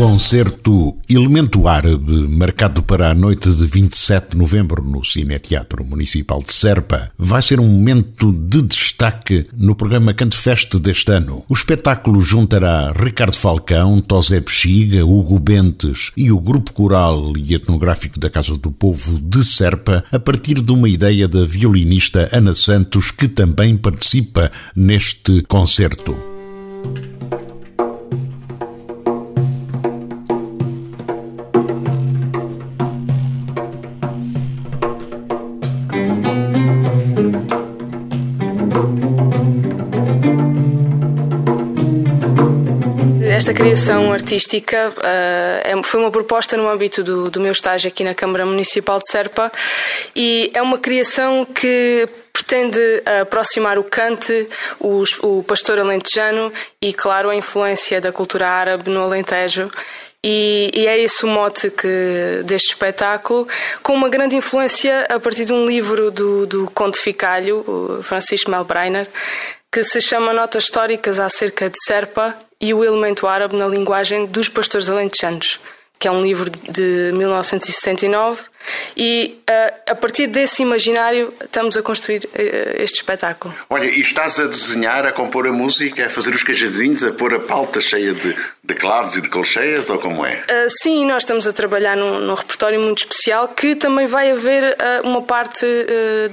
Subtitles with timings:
[0.00, 6.54] Concerto Elemento Árabe, marcado para a noite de 27 de novembro no Cineteatro Municipal de
[6.54, 11.44] Serpa, vai ser um momento de destaque no programa Cantefest deste ano.
[11.46, 18.18] O espetáculo juntará Ricardo Falcão, Tosé Bexiga, Hugo Bentes e o Grupo Coral e Etnográfico
[18.18, 23.10] da Casa do Povo de Serpa, a partir de uma ideia da violinista Ana Santos,
[23.10, 26.29] que também participa neste concerto.
[43.80, 48.44] Criação artística uh, foi uma proposta no âmbito do, do, meu estágio aqui na Câmara
[48.44, 49.50] Municipal de Serpa
[50.14, 52.78] e é uma criação que pretende
[53.22, 54.46] aproximar o cante,
[54.78, 59.70] o, o pastor alentejano e, claro, a influência da cultura árabe no Alentejo.
[60.22, 63.48] E, e, é esse o mote que, deste espetáculo,
[63.82, 67.64] com uma grande influência a partir de um livro do, do Conde Ficalho,
[68.02, 69.08] Francisco Melbreiner,
[69.72, 74.48] que se chama Notas Históricas acerca de Serpa e o elemento árabe na linguagem dos
[74.48, 75.58] pastores alentejanos,
[75.98, 78.42] que é um livro de 1979
[78.96, 83.54] e uh, a partir desse imaginário estamos a construir uh, este espetáculo.
[83.68, 87.34] Olha, e estás a desenhar, a compor a música, a fazer os cajadinhos, a pôr
[87.34, 90.36] a pauta cheia de, de claves e de colcheias, ou como é?
[90.36, 94.76] Uh, sim, nós estamos a trabalhar num, num, repertório muito especial que também vai haver
[95.04, 95.66] uma parte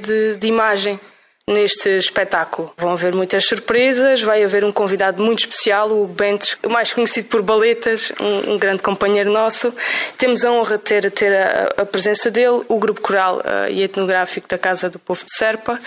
[0.01, 0.99] de, de imagem
[1.47, 2.73] neste espetáculo.
[2.77, 7.41] Vão haver muitas surpresas, vai haver um convidado muito especial, o Bentes, mais conhecido por
[7.41, 9.73] Baletas, um, um grande companheiro nosso.
[10.17, 13.81] Temos a honra de ter, ter a, a presença dele, o grupo coral uh, e
[13.81, 15.79] etnográfico da Casa do Povo de Serpa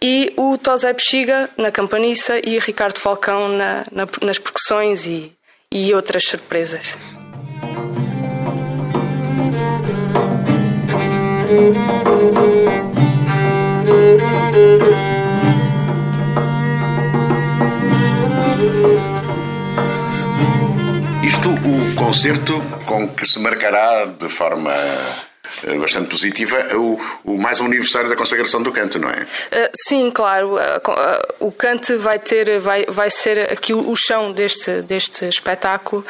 [0.00, 5.32] e o Tosé Bexiga na campaniça e Ricardo Falcão na, na, nas percussões e,
[5.70, 6.96] e outras surpresas.
[22.22, 24.72] Concerto com que se marcará de forma
[25.64, 29.22] eh, bastante positiva o, o, mais um aniversário da consagração do canto, não é?
[29.22, 30.54] Uh, sim, claro.
[30.54, 35.24] Uh, uh, o canto vai ter, vai, vai ser aqui o, o chão deste, deste
[35.24, 36.06] espetáculo,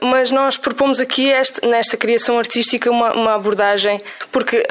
[0.00, 4.00] mas nós propomos aqui este, nesta criação artística uma, uma abordagem,
[4.32, 4.66] porque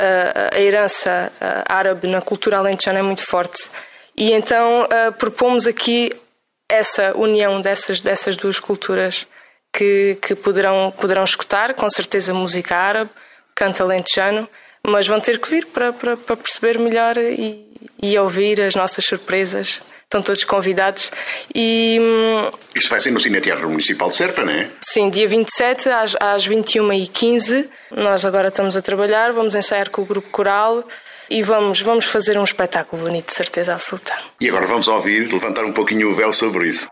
[0.52, 1.32] a herança
[1.70, 3.70] árabe na cultura alentejana é muito forte.
[4.18, 4.88] E então
[5.20, 6.12] propomos aqui
[6.68, 9.28] essa união dessas, dessas duas culturas
[9.76, 13.10] que, que poderão, poderão escutar, com certeza, música árabe,
[13.54, 14.48] canto alentejano,
[14.88, 17.66] mas vão ter que vir para, para, para perceber melhor e,
[18.02, 21.12] e ouvir as nossas surpresas estão todos convidados.
[21.54, 24.70] E, hum, Isto vai ser no Cineteatro Municipal de Serpa, não é?
[24.82, 27.68] Sim, dia 27 às, às 21h15.
[27.92, 30.88] Nós agora estamos a trabalhar, vamos ensaiar com o grupo coral
[31.30, 34.14] e vamos, vamos fazer um espetáculo bonito, de certeza absoluta.
[34.40, 36.88] E agora vamos ouvir, levantar um pouquinho o véu sobre isso.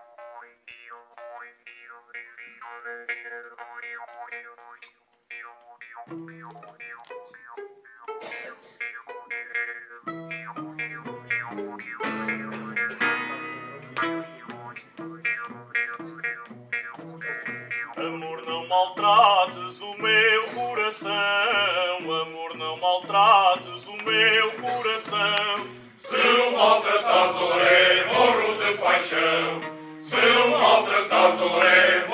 [28.93, 29.61] Paixão.
[30.03, 32.05] Se o maltratares, olé,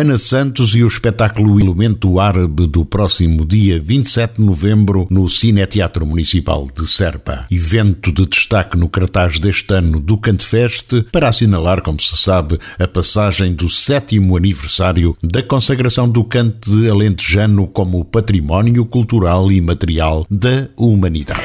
[0.00, 6.06] Ana Santos e o espetáculo Elemento Árabe do próximo dia 27 de novembro no Cineteatro
[6.06, 7.44] Municipal de Serpa.
[7.50, 12.88] Evento de destaque no cartaz deste ano do Cantefest para assinalar, como se sabe, a
[12.88, 20.66] passagem do sétimo aniversário da consagração do cante alentejano como património cultural e material da
[20.78, 21.42] humanidade.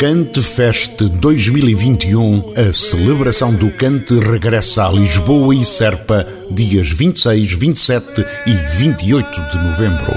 [0.00, 8.24] Cante Fest 2021, a celebração do cante regressa a Lisboa e Serpa, dias 26, 27
[8.46, 10.10] e 28 de novembro.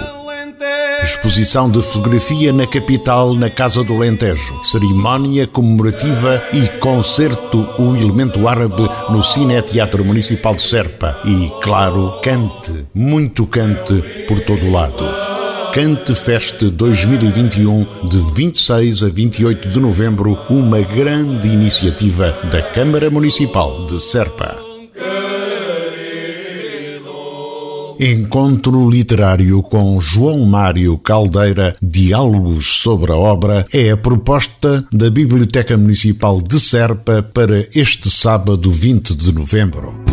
[1.04, 4.64] Exposição de fotografia na capital, na Casa do Alentejo.
[4.64, 11.20] Cerimónia comemorativa e concerto O Elemento Árabe no Cine Teatro Municipal de Serpa.
[11.26, 15.33] E, claro, cante, muito cante por todo o lado.
[15.74, 23.88] Cante Fest 2021, de 26 a 28 de novembro, uma grande iniciativa da Câmara Municipal
[23.88, 24.56] de Serpa.
[28.00, 35.76] Encontro literário com João Mário Caldeira, Diálogos sobre a obra, é a proposta da Biblioteca
[35.76, 40.04] Municipal de Serpa para este sábado 20 de novembro.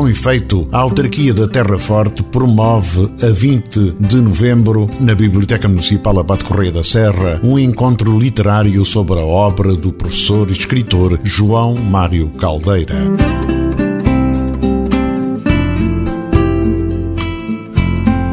[0.00, 6.18] Com efeito, a autarquia da Terra Forte promove a 20 de novembro, na Biblioteca Municipal
[6.18, 11.74] Abate Correia da Serra, um encontro literário sobre a obra do professor e escritor João
[11.74, 12.96] Mário Caldeira.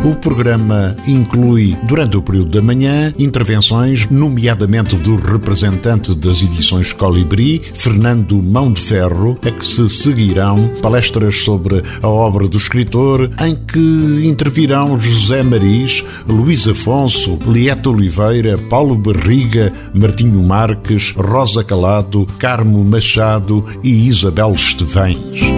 [0.07, 7.61] O programa inclui, durante o período da manhã, intervenções, nomeadamente do representante das edições Colibri,
[7.73, 13.53] Fernando Mão de Ferro, a que se seguirão palestras sobre a obra do escritor, em
[13.53, 22.81] que intervirão José Maris, Luís Afonso, Lieta Oliveira, Paulo Barriga, Martinho Marques, Rosa Calado, Carmo
[22.81, 25.56] Machado e Isabel Estevães.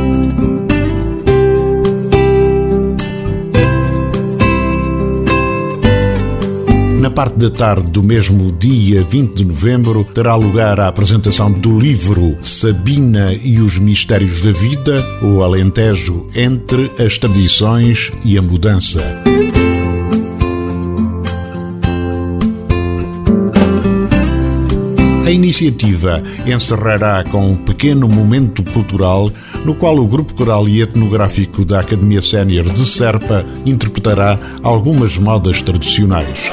[7.00, 11.80] Na parte da tarde do mesmo dia 20 de novembro terá lugar a apresentação do
[11.80, 19.00] livro Sabina e os Mistérios da Vida, o Alentejo entre as tradições e a mudança.
[25.26, 29.32] A iniciativa encerrará com um pequeno momento cultural
[29.64, 35.62] no qual o Grupo Coral e Etnográfico da Academia Sénior de Serpa interpretará algumas modas
[35.62, 36.52] tradicionais.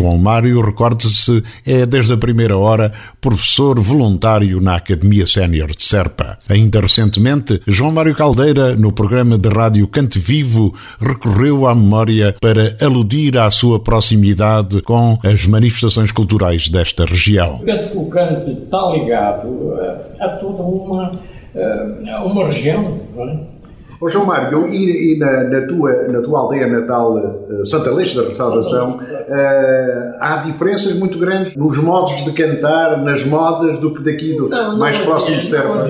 [0.00, 2.90] João Mário, recorde-se, é desde a primeira hora
[3.20, 6.38] professor voluntário na Academia Sénior de Serpa.
[6.48, 12.74] Ainda recentemente, João Mário Caldeira, no programa de rádio Cante Vivo, recorreu à memória para
[12.80, 17.58] aludir à sua proximidade com as manifestações culturais desta região.
[17.58, 19.74] Penso que o canto está ligado
[20.18, 21.10] a, a toda uma,
[22.10, 23.59] a uma região, não é?
[24.00, 28.16] Ô João Mário, e, e na, na, tua, na tua aldeia natal, eh, Santa Leste
[28.16, 34.02] da Restauração, eh, há diferenças muito grandes nos modos de cantar, nas modas, do que
[34.02, 35.86] daqui do Não, não mais havia- próximo de Serpa?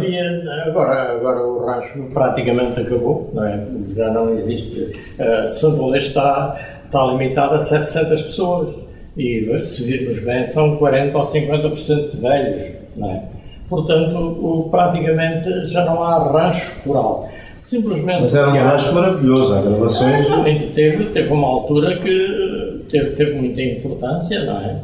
[0.67, 3.65] agora, agora o rancho praticamente acabou, não é?
[3.95, 4.81] já não existe.
[5.17, 8.71] Uh, Santa Leste está, está limitado a 700 pessoas
[9.17, 12.73] e, se virmos bem, são 40 ou 50% de velhos.
[12.97, 13.23] Não é?
[13.69, 17.29] Portanto, o, praticamente já não há rancho rural.
[17.61, 18.23] Simplesmente.
[18.23, 20.27] Mas era um rancho maravilhoso, há gravações.
[20.27, 24.81] Realmente teve, teve uma altura que teve, teve muita importância, não é?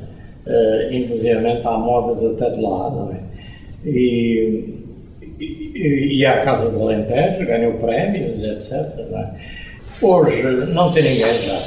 [0.46, 3.20] Uh, inclusive há modas até de lá, não é?
[3.84, 4.74] E,
[5.40, 8.86] e, e à Casa do Alentejo, ganhou prémios, etc.
[9.10, 9.34] Não é?
[10.02, 10.42] Hoje
[10.72, 11.62] não tem ninguém já.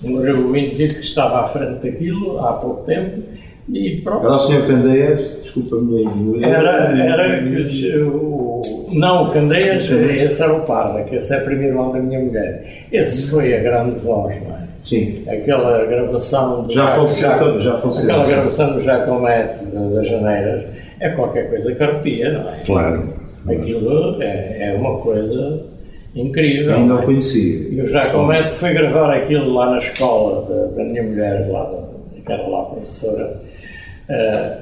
[0.00, 3.22] Morreu o indivíduo que estava à frente daquilo há pouco tempo
[3.68, 4.24] e pronto.
[4.24, 4.66] Era o Sr.
[4.66, 6.46] Candeias, desculpa a minha ignorância.
[6.46, 8.60] Era, era o,
[8.92, 12.86] não o Candeias, esse era o Parra, que esse é primeiro irmão da minha mulher.
[12.90, 14.62] Esse foi a grande voz, não é?
[14.84, 15.22] Sim.
[15.28, 18.10] Aquela gravação do Já faleceu já faleceu.
[18.10, 20.64] Aquela gravação do Jacomete das Janeiras
[20.98, 22.60] é qualquer coisa que arrepia, não é?
[22.66, 23.08] Claro.
[23.48, 25.64] Aquilo é, é uma coisa
[26.14, 26.74] incrível.
[26.74, 27.68] Ainda não conhecia.
[27.70, 31.70] E o Jacomete foi gravar aquilo lá na escola da, da minha mulher, lá,
[32.24, 33.40] que era lá professora.
[34.08, 34.56] Eh,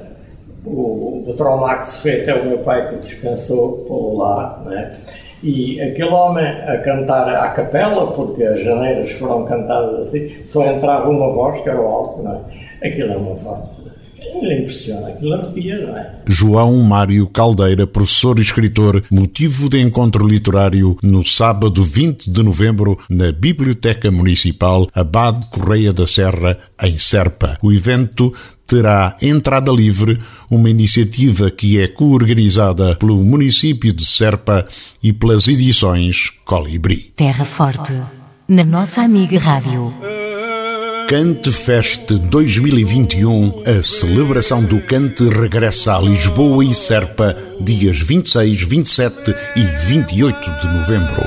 [0.65, 4.97] o, o Tromax foi até o meu pai que o dispensou pô lá, né?
[5.43, 11.09] E aquele homem a cantar à capela, porque as janeiras foram cantadas assim, só entrava
[11.09, 12.45] uma voz, que era o alto, não
[12.81, 12.87] é?
[12.87, 13.80] Aquilo é uma voz.
[15.07, 16.15] Aquilo arrepia, não é?
[16.27, 22.97] João Mário Caldeira, professor e escritor, motivo de encontro literário no sábado 20 de novembro
[23.09, 27.57] na Biblioteca Municipal Abade Correia da Serra, em Serpa.
[27.61, 28.33] O evento
[28.65, 30.19] terá entrada livre,
[30.49, 34.65] uma iniciativa que é coorganizada pelo município de Serpa
[35.03, 37.11] e pelas edições Colibri.
[37.15, 37.93] Terra Forte,
[38.47, 39.93] na nossa amiga Rádio.
[41.11, 49.35] Cante Fest 2021, a celebração do cante regressa a Lisboa e Serpa, dias 26, 27
[49.57, 51.21] e 28 de novembro.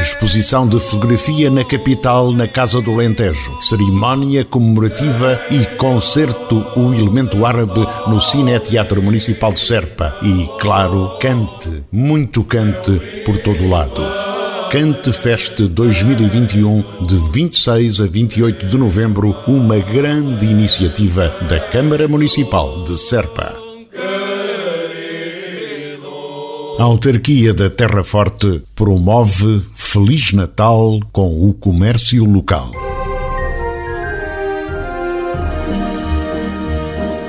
[0.00, 3.56] Exposição de fotografia na capital, na Casa do Alentejo.
[3.60, 10.16] Cerimónia comemorativa e concerto O Elemento Árabe no Cine Teatro Municipal de Serpa.
[10.22, 14.31] E, claro, cante, muito cante por todo lado.
[14.72, 22.82] Cante Fest 2021, de 26 a 28 de novembro, uma grande iniciativa da Câmara Municipal
[22.82, 23.54] de Serpa.
[26.78, 32.91] A autarquia da Terra Forte promove Feliz Natal com o comércio local.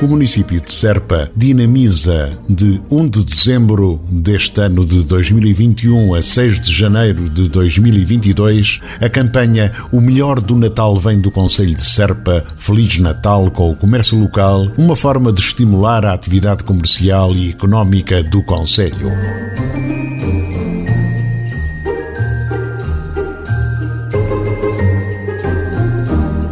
[0.04, 6.60] O município de Serpa dinamiza de 1 de dezembro deste ano de 2021 a 6
[6.60, 12.44] de janeiro de 2022 a campanha O Melhor do Natal vem do Conselho de Serpa,
[12.58, 18.22] Feliz Natal com o comércio local, uma forma de estimular a atividade comercial e económica
[18.22, 19.10] do Conselho.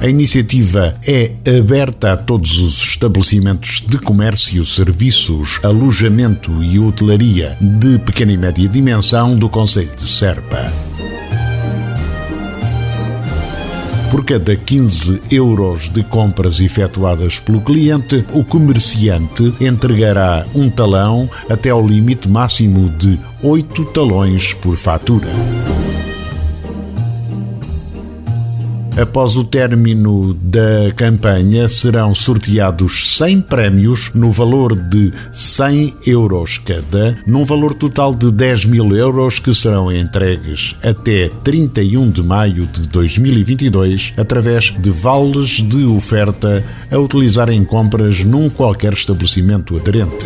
[0.01, 7.99] A iniciativa é aberta a todos os estabelecimentos de comércio, serviços, alojamento e hotelaria de
[7.99, 10.73] pequena e média dimensão do Conselho de Serpa.
[14.09, 21.69] Por cada 15 euros de compras efetuadas pelo cliente, o comerciante entregará um talão até
[21.69, 25.29] ao limite máximo de 8 talões por fatura.
[28.99, 37.17] Após o término da campanha, serão sorteados 100 prémios no valor de 100 euros cada,
[37.25, 42.87] num valor total de 10 mil euros que serão entregues até 31 de maio de
[42.89, 50.25] 2022 através de vales de oferta a utilizar em compras num qualquer estabelecimento aderente.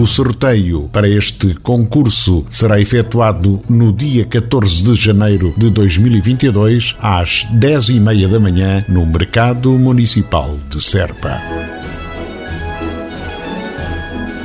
[0.00, 7.46] O sorteio para este concurso será efetuado no dia 14 de janeiro de 2022, às
[7.52, 11.38] 10h30 da manhã, no Mercado Municipal de Serpa.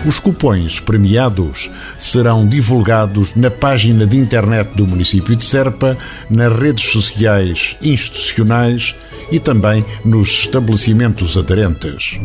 [0.06, 5.98] Os cupões premiados serão divulgados na página de internet do município de Serpa,
[6.30, 8.94] nas redes sociais institucionais
[9.32, 12.20] e também nos estabelecimentos aderentes.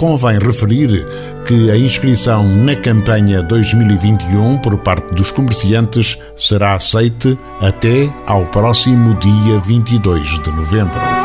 [0.00, 1.06] Convém referir
[1.46, 9.14] que a inscrição na campanha 2021 por parte dos comerciantes será aceite até ao próximo
[9.16, 11.19] dia 22 de novembro.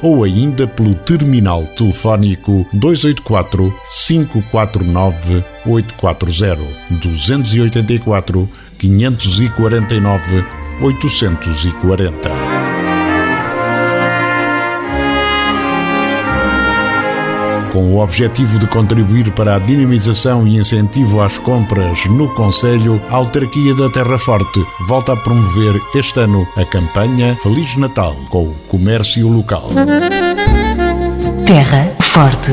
[0.00, 3.70] ou ainda pelo terminal telefónico 284
[4.06, 6.56] 549 840
[6.88, 8.48] 284
[8.78, 10.44] 549
[10.80, 12.45] 840.
[17.76, 23.16] Com o objetivo de contribuir para a dinamização e incentivo às compras no Conselho, a
[23.16, 28.54] Autarquia da Terra Forte volta a promover este ano a campanha Feliz Natal com o
[28.66, 29.68] comércio local.
[31.44, 32.52] Terra Forte.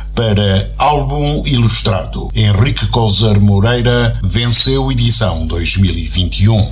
[0.15, 2.29] para Álbum Ilustrado.
[2.35, 6.69] Henrique Coser Moreira venceu edição 2021.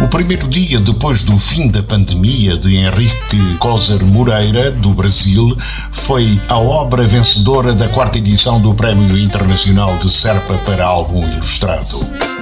[0.00, 5.56] O primeiro dia depois do fim da pandemia de Henrique Coser Moreira, do Brasil,
[5.90, 12.35] foi a obra vencedora da quarta edição do Prémio Internacional de Serpa para Álbum Ilustrado.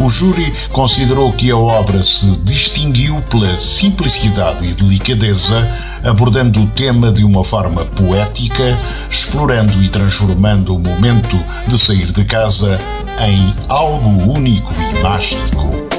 [0.00, 5.68] O júri considerou que a obra se distinguiu pela simplicidade e delicadeza,
[6.02, 8.78] abordando o tema de uma forma poética,
[9.10, 11.38] explorando e transformando o momento
[11.68, 12.78] de sair de casa
[13.18, 15.89] em algo único e mágico.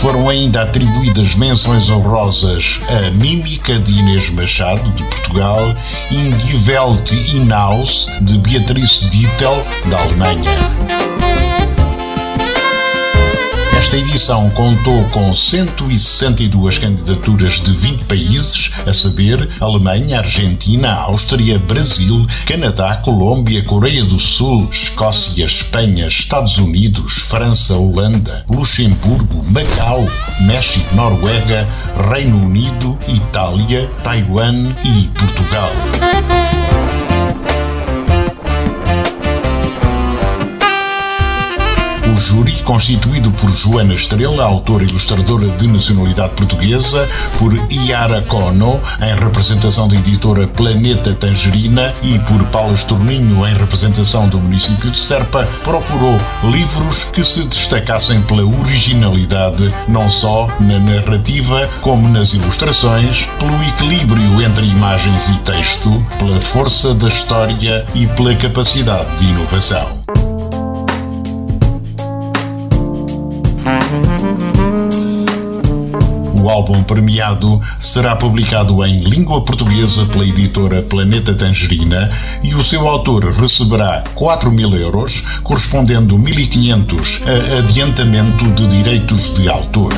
[0.00, 5.74] Foram ainda atribuídas menções honrosas a Mímica de Inês Machado, de Portugal,
[6.10, 11.19] e Die Welt hinaus de Beatrice Dittel, da Alemanha.
[13.80, 22.26] Esta edição contou com 162 candidaturas de 20 países, a saber Alemanha, Argentina, Áustria, Brasil,
[22.44, 30.06] Canadá, Colômbia, Coreia do Sul, Escócia, Espanha, Estados Unidos, França, Holanda, Luxemburgo, Macau,
[30.42, 31.66] México, Noruega,
[32.10, 35.72] Reino Unido, Itália, Taiwan e Portugal.
[42.20, 49.14] Júri, constituído por Joana Estrela, autora e ilustradora de nacionalidade portuguesa, por Iara Cono, em
[49.18, 55.48] representação da editora Planeta Tangerina, e por Paulo Estorninho, em representação do município de Serpa,
[55.64, 56.18] procurou
[56.50, 64.42] livros que se destacassem pela originalidade, não só na narrativa, como nas ilustrações, pelo equilíbrio
[64.42, 69.99] entre imagens e texto, pela força da história e pela capacidade de inovação.
[76.60, 82.10] Álbum premiado será publicado em língua portuguesa pela editora Planeta Tangerina
[82.42, 89.48] e o seu autor receberá 4 mil euros, correspondendo 1.500 a adiantamento de direitos de
[89.48, 89.90] autor.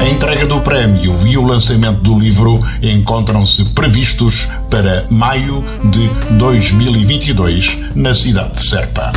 [0.00, 7.78] A entrega do prémio e o lançamento do livro encontram-se previstos para maio de 2022
[7.94, 9.12] na cidade de Serpa.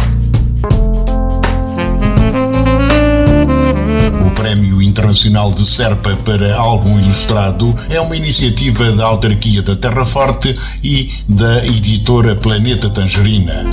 [4.44, 10.54] Prémio Internacional de Serpa para Álbum Ilustrado é uma iniciativa da autarquia da Terra Forte
[10.84, 13.64] e da editora Planeta Tangerina.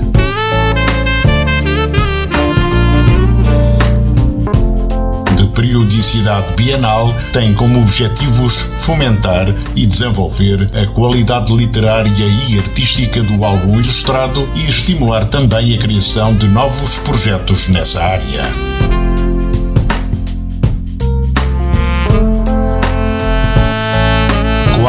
[5.36, 13.44] De periodicidade bienal, tem como objetivos fomentar e desenvolver a qualidade literária e artística do
[13.44, 18.69] álbum ilustrado e estimular também a criação de novos projetos nessa área.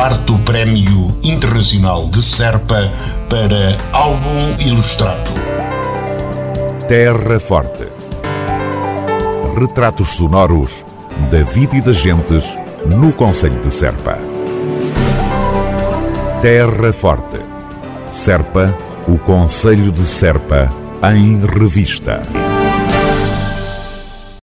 [0.01, 2.91] Quarto Prémio Internacional de Serpa
[3.29, 5.29] para Álbum Ilustrado.
[6.87, 7.87] Terra Forte.
[9.55, 10.83] Retratos sonoros
[11.29, 14.17] da vida e das gentes no Conselho de Serpa.
[16.41, 17.39] Terra Forte.
[18.09, 18.75] Serpa,
[19.07, 20.67] o Conselho de Serpa,
[21.13, 22.23] em revista.